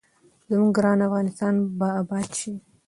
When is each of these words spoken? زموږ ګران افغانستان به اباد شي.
زموږ 0.49 0.71
ګران 0.77 0.99
افغانستان 1.07 1.53
به 1.77 1.87
اباد 2.01 2.27
شي. 2.39 2.51